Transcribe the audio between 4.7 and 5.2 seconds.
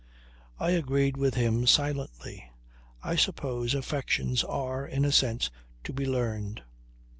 in a